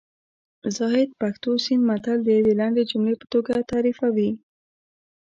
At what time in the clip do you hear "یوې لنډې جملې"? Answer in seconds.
2.37-3.15